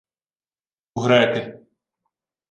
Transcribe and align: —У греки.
—У 0.97 1.03
греки. 1.05 1.43